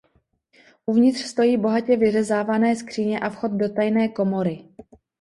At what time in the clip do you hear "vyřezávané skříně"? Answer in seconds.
1.97-3.19